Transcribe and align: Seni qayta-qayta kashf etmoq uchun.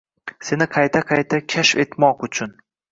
Seni 0.47 0.67
qayta-qayta 0.77 1.43
kashf 1.55 1.87
etmoq 1.87 2.29
uchun. 2.31 2.61